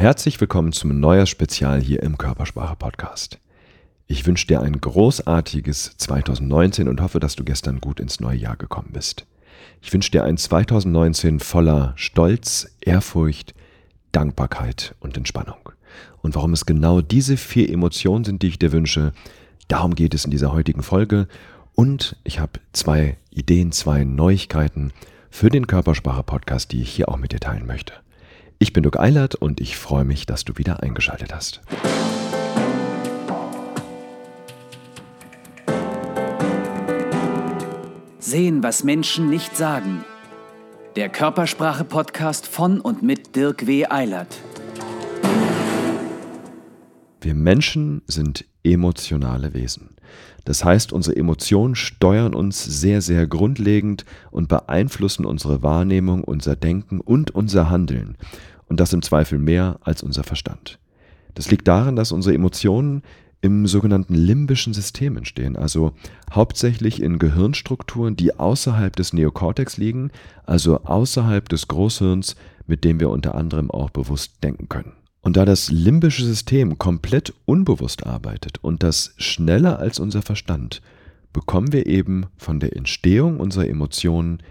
[0.00, 3.38] Herzlich willkommen zum Neujahrsspezial hier im Körpersprache Podcast.
[4.06, 8.56] Ich wünsche dir ein großartiges 2019 und hoffe, dass du gestern gut ins neue Jahr
[8.56, 9.26] gekommen bist.
[9.82, 13.52] Ich wünsche dir ein 2019 voller Stolz, Ehrfurcht,
[14.10, 15.68] Dankbarkeit und Entspannung.
[16.22, 19.12] Und warum es genau diese vier Emotionen sind, die ich dir wünsche,
[19.68, 21.28] darum geht es in dieser heutigen Folge.
[21.74, 24.94] Und ich habe zwei Ideen, zwei Neuigkeiten
[25.28, 27.92] für den Körpersprache Podcast, die ich hier auch mit dir teilen möchte.
[28.62, 31.62] Ich bin Dirk Eilert und ich freue mich, dass du wieder eingeschaltet hast.
[38.18, 40.04] Sehen, was Menschen nicht sagen.
[40.94, 43.86] Der Körpersprache-Podcast von und mit Dirk W.
[43.86, 44.36] Eilert.
[47.22, 49.96] Wir Menschen sind emotionale Wesen.
[50.44, 57.00] Das heißt, unsere Emotionen steuern uns sehr, sehr grundlegend und beeinflussen unsere Wahrnehmung, unser Denken
[57.00, 58.16] und unser Handeln
[58.70, 60.78] und das im Zweifel mehr als unser Verstand.
[61.34, 63.02] Das liegt daran, dass unsere Emotionen
[63.42, 65.92] im sogenannten limbischen System entstehen, also
[66.32, 70.10] hauptsächlich in Gehirnstrukturen, die außerhalb des Neokortex liegen,
[70.44, 72.36] also außerhalb des Großhirns,
[72.66, 74.92] mit dem wir unter anderem auch bewusst denken können.
[75.22, 80.80] Und da das limbische System komplett unbewusst arbeitet und das schneller als unser Verstand,
[81.32, 84.42] bekommen wir eben von der Entstehung unserer Emotionen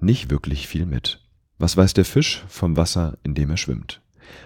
[0.00, 1.20] nicht wirklich viel mit.
[1.58, 4.00] Was weiß der Fisch vom Wasser, in dem er schwimmt?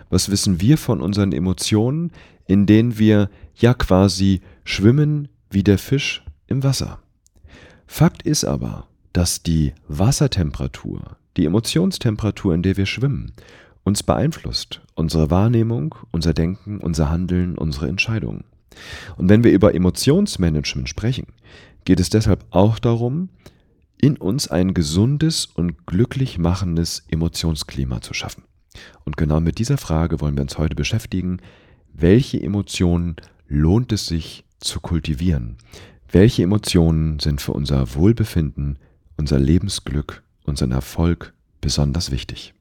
[0.09, 2.11] Was wissen wir von unseren Emotionen,
[2.47, 7.01] in denen wir ja quasi schwimmen wie der Fisch im Wasser?
[7.87, 13.33] Fakt ist aber, dass die Wassertemperatur, die Emotionstemperatur, in der wir schwimmen,
[13.85, 18.45] uns beeinflusst, unsere Wahrnehmung, unser Denken, unser Handeln, unsere Entscheidungen.
[19.17, 21.27] Und wenn wir über Emotionsmanagement sprechen,
[21.85, 23.29] geht es deshalb auch darum,
[24.03, 28.43] in uns ein gesundes und glücklich machendes Emotionsklima zu schaffen.
[29.05, 31.39] Und genau mit dieser Frage wollen wir uns heute beschäftigen.
[31.95, 35.57] Welche Emotionen lohnt es sich zu kultivieren?
[36.11, 38.79] Welche Emotionen sind für unser Wohlbefinden,
[39.17, 42.55] unser Lebensglück, unseren Erfolg besonders wichtig?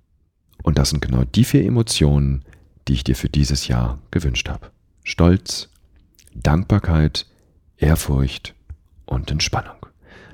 [0.61, 2.45] Und das sind genau die vier Emotionen,
[2.87, 4.69] die ich dir für dieses Jahr gewünscht habe.
[5.03, 5.69] Stolz,
[6.35, 7.25] Dankbarkeit,
[7.77, 8.53] Ehrfurcht
[9.07, 9.80] und Entspannung.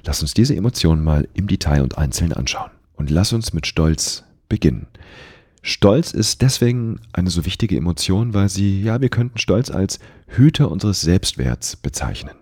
[0.07, 2.71] Lass uns diese Emotionen mal im Detail und einzeln anschauen.
[2.95, 4.87] Und lass uns mit Stolz beginnen.
[5.61, 10.71] Stolz ist deswegen eine so wichtige Emotion, weil sie, ja, wir könnten Stolz als Hüter
[10.71, 12.35] unseres Selbstwerts bezeichnen.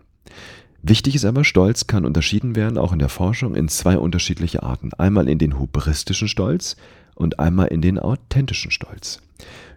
[0.84, 4.94] Wichtig ist aber, Stolz kann unterschieden werden, auch in der Forschung, in zwei unterschiedliche Arten.
[4.94, 6.76] Einmal in den hubristischen Stolz
[7.16, 9.22] und einmal in den authentischen Stolz.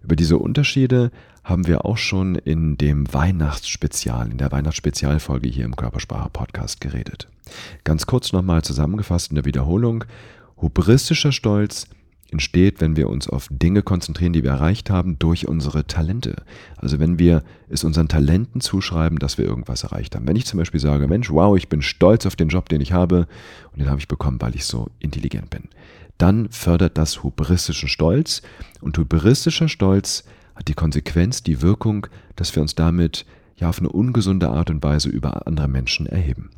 [0.03, 1.11] Über diese Unterschiede
[1.45, 7.29] haben wir auch schon in dem Weihnachtsspezial, in der Weihnachtsspezialfolge hier im Körpersprache-Podcast geredet.
[7.85, 10.05] Ganz kurz nochmal zusammengefasst in der Wiederholung.
[10.61, 11.87] Hubristischer Stolz
[12.31, 16.37] entsteht, wenn wir uns auf Dinge konzentrieren, die wir erreicht haben, durch unsere Talente.
[16.77, 20.27] Also wenn wir es unseren Talenten zuschreiben, dass wir irgendwas erreicht haben.
[20.29, 22.93] Wenn ich zum Beispiel sage, Mensch, wow, ich bin stolz auf den Job, den ich
[22.93, 23.27] habe
[23.73, 25.65] und den habe ich bekommen, weil ich so intelligent bin,
[26.19, 28.43] dann fördert das hubristischen Stolz
[28.81, 30.25] und hubristischer Stolz
[30.55, 32.07] hat die Konsequenz, die Wirkung,
[32.37, 33.25] dass wir uns damit
[33.57, 36.51] ja auf eine ungesunde Art und Weise über andere Menschen erheben.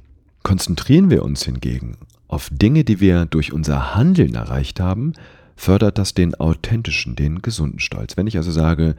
[0.43, 1.97] Konzentrieren wir uns hingegen
[2.31, 5.15] auf Dinge, die wir durch unser Handeln erreicht haben,
[5.57, 8.17] fördert das den authentischen, den gesunden Stolz.
[8.17, 8.95] Wenn ich also sage,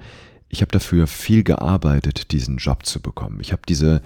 [0.49, 4.01] ich habe dafür viel gearbeitet, diesen Job zu bekommen, ich habe diese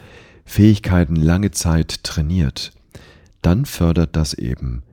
[0.45, 2.71] Fähigkeiten lange Zeit trainiert,
[3.41, 4.83] dann fördert das eben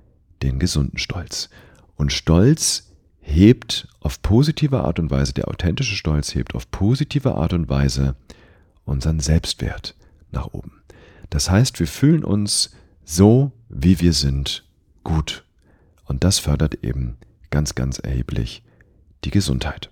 [0.42, 1.48] den gesunden Stolz.
[1.97, 7.53] Und Stolz hebt auf positive Art und Weise, der authentische Stolz hebt auf positive Art
[7.53, 8.16] und Weise
[8.84, 9.94] unseren Selbstwert
[10.30, 10.82] nach oben.
[11.30, 14.64] Das heißt, wir fühlen uns so, wie wir sind,
[15.04, 15.44] gut.
[16.04, 17.16] Und das fördert eben
[17.50, 18.62] ganz, ganz erheblich
[19.24, 19.91] die Gesundheit.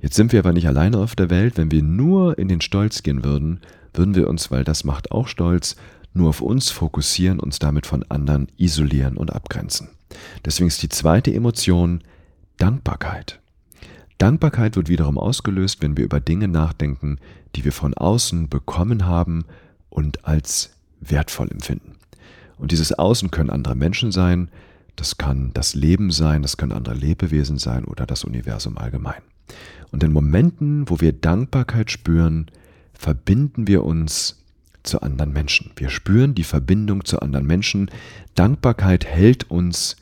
[0.00, 1.56] Jetzt sind wir aber nicht alleine auf der Welt.
[1.56, 3.60] Wenn wir nur in den Stolz gehen würden,
[3.92, 5.76] würden wir uns, weil das macht auch Stolz,
[6.12, 9.90] nur auf uns fokussieren, uns damit von anderen isolieren und abgrenzen.
[10.44, 12.02] Deswegen ist die zweite Emotion
[12.58, 13.40] Dankbarkeit.
[14.18, 17.18] Dankbarkeit wird wiederum ausgelöst, wenn wir über Dinge nachdenken,
[17.54, 19.44] die wir von außen bekommen haben
[19.88, 21.96] und als wertvoll empfinden.
[22.58, 24.50] Und dieses Außen können andere Menschen sein,
[24.96, 29.22] das kann das Leben sein, das können andere Lebewesen sein oder das Universum allgemein.
[29.90, 32.50] Und in Momenten, wo wir Dankbarkeit spüren,
[32.92, 34.39] verbinden wir uns
[34.82, 35.72] zu anderen Menschen.
[35.76, 37.90] Wir spüren die Verbindung zu anderen Menschen.
[38.34, 39.96] Dankbarkeit hält uns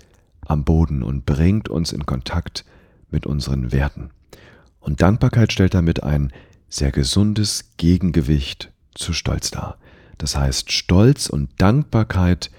[0.47, 2.65] am Boden und bringt uns in Kontakt
[3.11, 4.11] mit unseren Werten.
[4.81, 6.33] Und Dankbarkeit stellt damit ein
[6.69, 9.79] sehr gesundes Gegengewicht zu Stolz dar.
[10.19, 12.51] Das heißt, Stolz und Dankbarkeit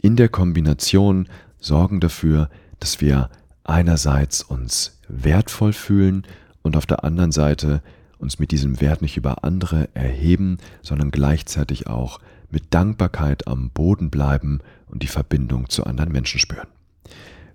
[0.00, 1.28] in der Kombination
[1.58, 3.30] sorgen dafür, dass wir
[3.64, 6.26] einerseits uns wertvoll fühlen
[6.62, 7.82] und auf der anderen Seite
[8.22, 12.20] uns mit diesem Wert nicht über andere erheben, sondern gleichzeitig auch
[12.50, 16.68] mit Dankbarkeit am Boden bleiben und die Verbindung zu anderen Menschen spüren.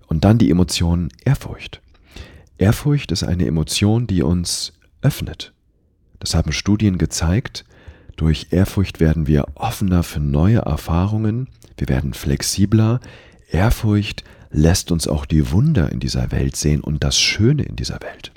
[0.06, 1.80] Und dann die Emotion Ehrfurcht.
[2.58, 5.52] Ehrfurcht ist eine Emotion, die uns öffnet.
[6.18, 7.64] Das haben Studien gezeigt.
[8.16, 12.98] Durch Ehrfurcht werden wir offener für neue Erfahrungen, wir werden flexibler.
[13.50, 18.00] Ehrfurcht lässt uns auch die Wunder in dieser Welt sehen und das Schöne in dieser
[18.00, 18.32] Welt.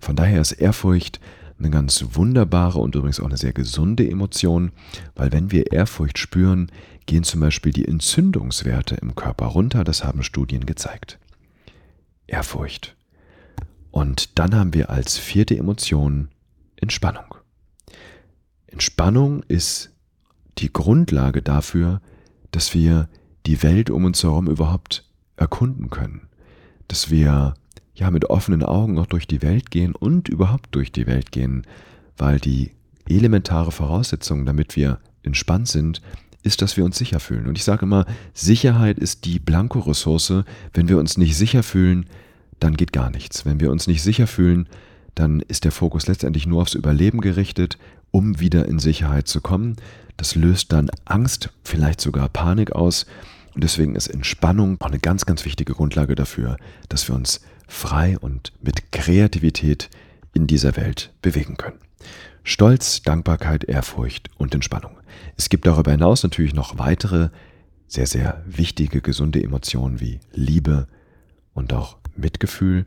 [0.00, 1.20] Von daher ist Ehrfurcht
[1.58, 4.72] eine ganz wunderbare und übrigens auch eine sehr gesunde Emotion,
[5.14, 6.70] weil wenn wir Ehrfurcht spüren,
[7.06, 11.18] gehen zum Beispiel die Entzündungswerte im Körper runter, das haben Studien gezeigt.
[12.26, 12.96] Ehrfurcht.
[13.90, 16.28] Und dann haben wir als vierte Emotion
[16.76, 17.34] Entspannung.
[18.66, 19.90] Entspannung ist
[20.58, 22.00] die Grundlage dafür,
[22.50, 23.08] dass wir
[23.46, 25.04] die Welt um uns herum überhaupt
[25.36, 26.28] erkunden können,
[26.86, 27.54] dass wir
[27.98, 31.66] ja mit offenen Augen noch durch die Welt gehen und überhaupt durch die Welt gehen,
[32.16, 32.72] weil die
[33.08, 36.00] elementare Voraussetzung, damit wir entspannt sind,
[36.42, 37.48] ist, dass wir uns sicher fühlen.
[37.48, 40.44] Und ich sage immer, Sicherheit ist die Blankoressource.
[40.72, 42.06] Wenn wir uns nicht sicher fühlen,
[42.60, 43.44] dann geht gar nichts.
[43.44, 44.68] Wenn wir uns nicht sicher fühlen,
[45.14, 47.78] dann ist der Fokus letztendlich nur aufs Überleben gerichtet,
[48.12, 49.76] um wieder in Sicherheit zu kommen.
[50.16, 53.06] Das löst dann Angst, vielleicht sogar Panik aus.
[53.54, 56.56] Und deswegen ist Entspannung auch eine ganz, ganz wichtige Grundlage dafür,
[56.88, 59.88] dass wir uns frei und mit Kreativität
[60.32, 61.78] in dieser Welt bewegen können.
[62.42, 64.92] Stolz, Dankbarkeit, Ehrfurcht und Entspannung.
[65.36, 67.28] Es gibt darüber hinaus natürlich noch weitere
[67.86, 70.88] sehr, sehr wichtige, gesunde Emotionen wie Liebe
[71.54, 72.86] und auch Mitgefühl.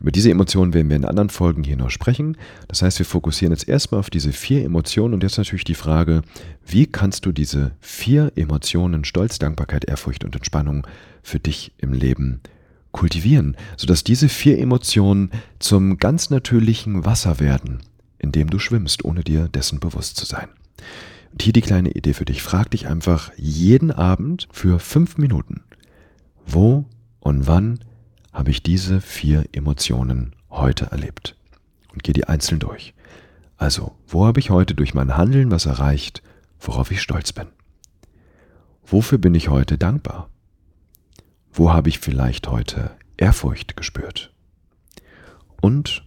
[0.00, 2.36] Über diese Emotionen werden wir in anderen Folgen hier noch sprechen.
[2.68, 6.22] Das heißt, wir fokussieren jetzt erstmal auf diese vier Emotionen und jetzt natürlich die Frage,
[6.64, 10.86] wie kannst du diese vier Emotionen Stolz, Dankbarkeit, Ehrfurcht und Entspannung
[11.22, 12.40] für dich im Leben
[12.92, 17.80] kultivieren, sodass diese vier Emotionen zum ganz natürlichen Wasser werden,
[18.18, 20.48] in dem du schwimmst, ohne dir dessen bewusst zu sein.
[21.32, 22.42] Und hier die kleine Idee für dich.
[22.42, 25.62] Frag dich einfach jeden Abend für fünf Minuten,
[26.46, 26.84] wo
[27.20, 27.80] und wann
[28.32, 31.36] habe ich diese vier Emotionen heute erlebt?
[31.92, 32.94] Und geh die einzeln durch.
[33.56, 36.22] Also, wo habe ich heute durch mein Handeln was erreicht,
[36.60, 37.46] worauf ich stolz bin?
[38.86, 40.30] Wofür bin ich heute dankbar?
[41.52, 44.32] Wo habe ich vielleicht heute Ehrfurcht gespürt?
[45.60, 46.04] Und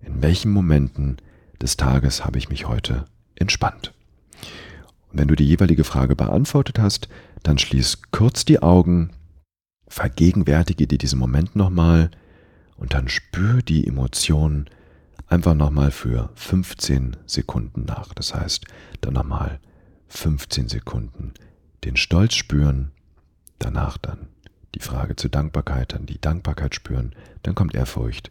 [0.00, 1.18] in welchen Momenten
[1.60, 3.04] des Tages habe ich mich heute
[3.34, 3.92] entspannt?
[5.10, 7.08] Und wenn du die jeweilige Frage beantwortet hast,
[7.42, 9.10] dann schließ kurz die Augen,
[9.86, 12.10] vergegenwärtige dir diesen Moment nochmal
[12.76, 14.68] und dann spür die Emotion
[15.28, 18.14] einfach nochmal für 15 Sekunden nach.
[18.14, 18.64] Das heißt,
[19.02, 19.60] dann nochmal
[20.08, 21.34] 15 Sekunden
[21.84, 22.92] den Stolz spüren,
[23.58, 24.28] danach dann
[24.76, 27.12] die Frage zur Dankbarkeit, dann die Dankbarkeit spüren,
[27.42, 28.30] dann kommt Ehrfurcht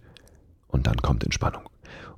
[0.68, 1.64] und dann kommt Entspannung.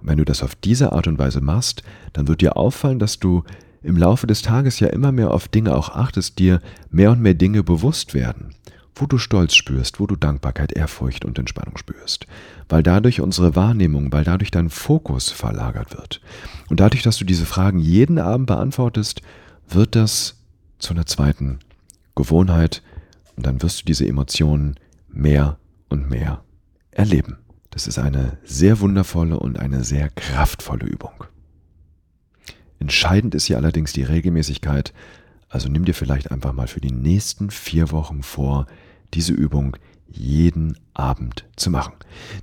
[0.01, 1.83] Und wenn du das auf diese Art und Weise machst,
[2.13, 3.44] dann wird dir auffallen, dass du
[3.81, 7.35] im Laufe des Tages ja immer mehr auf Dinge auch achtest, dir mehr und mehr
[7.35, 8.53] Dinge bewusst werden,
[8.95, 12.27] wo du Stolz spürst, wo du Dankbarkeit, Ehrfurcht und Entspannung spürst,
[12.68, 16.19] weil dadurch unsere Wahrnehmung, weil dadurch dein Fokus verlagert wird.
[16.69, 19.21] Und dadurch, dass du diese Fragen jeden Abend beantwortest,
[19.69, 20.35] wird das
[20.79, 21.59] zu einer zweiten
[22.15, 22.81] Gewohnheit,
[23.45, 24.75] dann wirst du diese Emotionen
[25.07, 25.57] mehr
[25.89, 26.44] und mehr
[26.92, 27.38] erleben.
[27.69, 31.25] Das ist eine sehr wundervolle und eine sehr kraftvolle Übung.
[32.79, 34.94] Entscheidend ist hier allerdings die Regelmäßigkeit,
[35.50, 38.65] also nimm dir vielleicht einfach mal für die nächsten vier Wochen vor,
[39.13, 39.77] diese Übung
[40.10, 41.94] jeden Abend zu machen.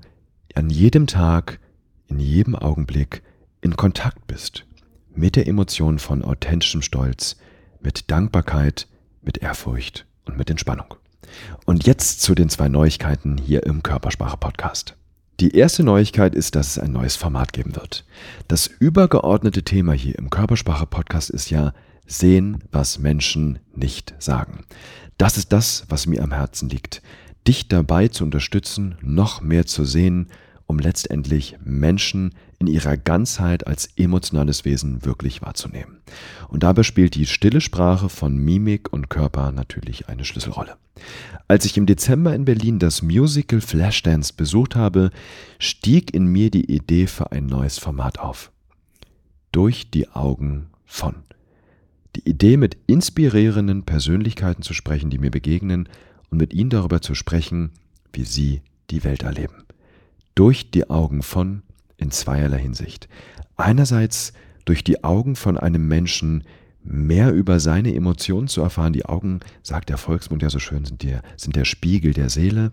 [0.55, 1.59] an jedem Tag,
[2.07, 3.23] in jedem Augenblick
[3.61, 4.65] in Kontakt bist
[5.13, 7.37] mit der Emotion von authentischem Stolz,
[7.81, 8.87] mit Dankbarkeit,
[9.21, 10.95] mit Ehrfurcht und mit Entspannung.
[11.65, 14.95] Und jetzt zu den zwei Neuigkeiten hier im Körpersprache-Podcast.
[15.39, 18.05] Die erste Neuigkeit ist, dass es ein neues Format geben wird.
[18.47, 21.73] Das übergeordnete Thema hier im Körpersprache-Podcast ist ja
[22.05, 24.65] sehen, was Menschen nicht sagen.
[25.17, 27.01] Das ist das, was mir am Herzen liegt.
[27.47, 30.27] Dich dabei zu unterstützen, noch mehr zu sehen
[30.71, 35.97] um letztendlich Menschen in ihrer Ganzheit als emotionales Wesen wirklich wahrzunehmen.
[36.47, 40.77] Und dabei spielt die stille Sprache von Mimik und Körper natürlich eine Schlüsselrolle.
[41.49, 45.11] Als ich im Dezember in Berlin das Musical Flashdance besucht habe,
[45.59, 48.49] stieg in mir die Idee für ein neues Format auf.
[49.51, 51.15] Durch die Augen von.
[52.15, 55.89] Die Idee, mit inspirierenden Persönlichkeiten zu sprechen, die mir begegnen
[56.29, 57.71] und mit ihnen darüber zu sprechen,
[58.13, 59.65] wie sie die Welt erleben.
[60.35, 61.63] Durch die Augen von
[61.97, 63.07] in zweierlei Hinsicht.
[63.57, 64.33] Einerseits
[64.65, 66.43] durch die Augen von einem Menschen
[66.83, 68.93] mehr über seine Emotionen zu erfahren.
[68.93, 72.71] Die Augen, sagt der Volksmund ja so schön, sind der, sind der Spiegel der Seele.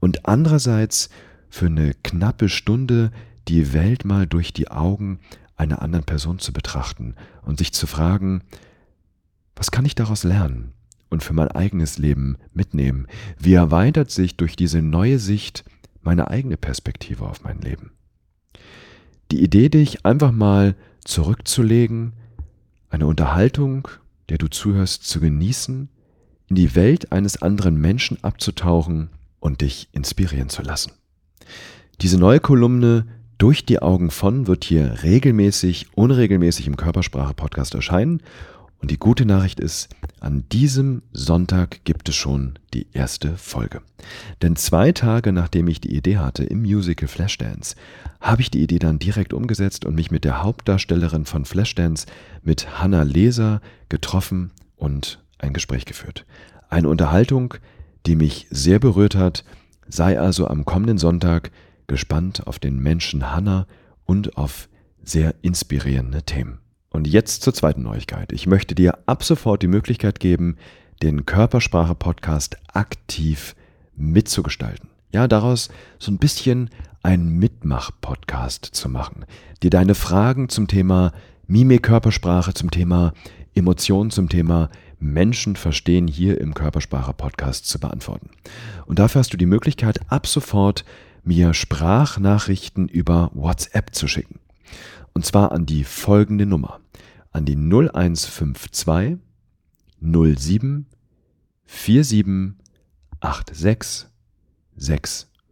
[0.00, 1.10] Und andererseits
[1.48, 3.10] für eine knappe Stunde
[3.48, 5.18] die Welt mal durch die Augen
[5.56, 8.42] einer anderen Person zu betrachten und sich zu fragen,
[9.56, 10.72] was kann ich daraus lernen
[11.10, 13.06] und für mein eigenes Leben mitnehmen?
[13.38, 15.64] Wie erweitert sich durch diese neue Sicht
[16.02, 17.92] meine eigene Perspektive auf mein Leben?
[19.30, 22.12] Die Idee, dich einfach mal zurückzulegen,
[22.88, 23.88] eine Unterhaltung,
[24.28, 25.88] der du zuhörst, zu genießen,
[26.48, 30.92] in die Welt eines anderen Menschen abzutauchen und dich inspirieren zu lassen.
[32.00, 33.06] Diese neue Kolumne
[33.38, 38.22] durch die Augen von wird hier regelmäßig, unregelmäßig im Körpersprache-Podcast erscheinen
[38.80, 39.88] und die gute Nachricht ist,
[40.20, 43.82] an diesem Sonntag gibt es schon die erste Folge.
[44.42, 47.76] Denn zwei Tage nachdem ich die Idee hatte im Musical Flashdance,
[48.20, 52.06] habe ich die Idee dann direkt umgesetzt und mich mit der Hauptdarstellerin von Flashdance,
[52.42, 56.24] mit Hannah Leser, getroffen und ein Gespräch geführt.
[56.68, 57.54] Eine Unterhaltung,
[58.06, 59.44] die mich sehr berührt hat,
[59.88, 61.50] sei also am kommenden Sonntag
[61.86, 63.66] gespannt auf den Menschen Hannah
[64.04, 64.68] und auf
[65.02, 66.60] sehr inspirierende Themen.
[66.92, 68.32] Und jetzt zur zweiten Neuigkeit.
[68.32, 70.56] Ich möchte dir ab sofort die Möglichkeit geben,
[71.02, 73.54] den Körpersprache-Podcast aktiv
[73.96, 74.90] mitzugestalten.
[75.12, 76.70] Ja, daraus so ein bisschen
[77.02, 79.24] ein Mitmach-Podcast zu machen.
[79.62, 81.12] Dir deine Fragen zum Thema
[81.46, 83.12] Mimik, Körpersprache, zum Thema
[83.54, 84.68] Emotionen, zum Thema
[84.98, 88.30] Menschen verstehen hier im Körpersprache-Podcast zu beantworten.
[88.86, 90.84] Und dafür hast du die Möglichkeit, ab sofort
[91.24, 94.40] mir Sprachnachrichten über WhatsApp zu schicken.
[95.12, 96.80] Und zwar an die folgende Nummer.
[97.32, 99.18] An die 0152
[100.00, 100.86] 07
[101.66, 102.06] 47
[103.52, 104.10] 86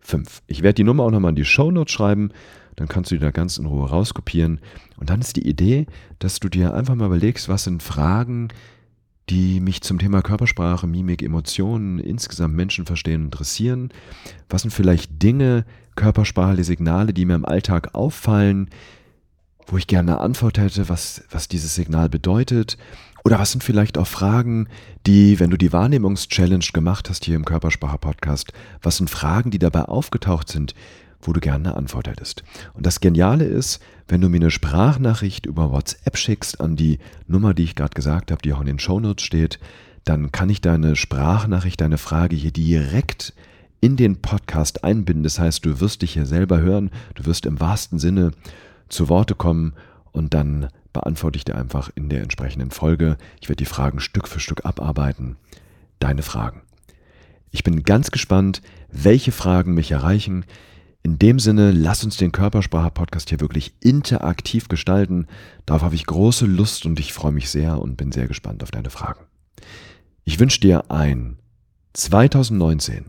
[0.00, 0.44] 65.
[0.46, 2.30] Ich werde die Nummer auch nochmal in die Shownotes schreiben,
[2.76, 4.60] dann kannst du die da ganz in Ruhe rauskopieren.
[4.96, 5.86] Und dann ist die Idee,
[6.18, 8.48] dass du dir einfach mal überlegst, was sind Fragen,
[9.28, 13.90] die mich zum Thema Körpersprache, Mimik, Emotionen, insgesamt Menschenverstehen interessieren.
[14.48, 18.70] Was sind vielleicht Dinge, körpersprachliche Signale, die mir im Alltag auffallen,
[19.68, 22.78] wo ich gerne eine Antwort hätte, was, was dieses Signal bedeutet.
[23.24, 24.68] Oder was sind vielleicht auch Fragen,
[25.06, 29.82] die, wenn du die Wahrnehmungs-Challenge gemacht hast hier im Körpersprache-Podcast, was sind Fragen, die dabei
[29.82, 30.74] aufgetaucht sind,
[31.20, 32.42] wo du gerne eine Antwort hättest.
[32.72, 37.52] Und das Geniale ist, wenn du mir eine Sprachnachricht über WhatsApp schickst an die Nummer,
[37.52, 39.58] die ich gerade gesagt habe, die auch in den Shownotes steht,
[40.04, 43.34] dann kann ich deine Sprachnachricht, deine Frage hier direkt
[43.80, 45.24] in den Podcast einbinden.
[45.24, 48.30] Das heißt, du wirst dich hier selber hören, du wirst im wahrsten Sinne
[48.88, 49.74] zu Worte kommen
[50.12, 53.16] und dann beantworte ich dir einfach in der entsprechenden Folge.
[53.40, 55.36] Ich werde die Fragen Stück für Stück abarbeiten.
[56.00, 56.62] Deine Fragen.
[57.50, 60.44] Ich bin ganz gespannt, welche Fragen mich erreichen.
[61.02, 65.26] In dem Sinne, lass uns den Körpersprache-Podcast hier wirklich interaktiv gestalten.
[65.64, 68.70] Darauf habe ich große Lust und ich freue mich sehr und bin sehr gespannt auf
[68.70, 69.24] deine Fragen.
[70.24, 71.38] Ich wünsche dir ein
[71.94, 73.06] 2019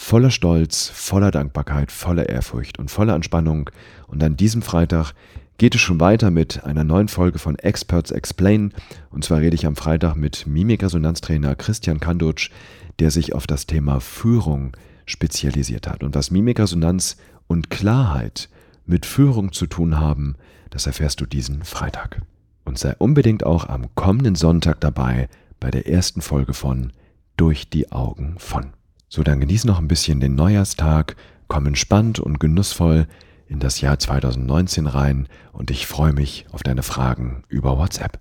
[0.00, 3.70] voller Stolz, voller Dankbarkeit, voller Ehrfurcht und voller Entspannung.
[4.08, 5.12] Und an diesem Freitag
[5.58, 8.72] geht es schon weiter mit einer neuen Folge von Experts Explain.
[9.10, 12.50] Und zwar rede ich am Freitag mit Mimikresonanztrainer Christian Kandutsch,
[12.98, 16.02] der sich auf das Thema Führung spezialisiert hat.
[16.02, 18.48] Und was Mimikresonanz und Klarheit
[18.86, 20.34] mit Führung zu tun haben,
[20.70, 22.22] das erfährst du diesen Freitag.
[22.64, 25.28] Und sei unbedingt auch am kommenden Sonntag dabei
[25.60, 26.90] bei der ersten Folge von
[27.36, 28.79] Durch die Augen von.
[29.12, 31.16] So, dann genieß noch ein bisschen den Neujahrstag,
[31.48, 33.08] komm entspannt und genussvoll
[33.48, 38.20] in das Jahr 2019 rein und ich freue mich auf deine Fragen über WhatsApp.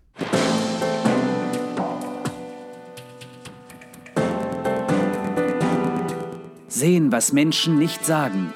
[6.68, 8.52] Sehen, was Menschen nicht sagen.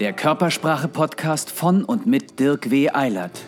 [0.00, 2.88] Der Körpersprache-Podcast von und mit Dirk W.
[2.88, 3.42] Eilert.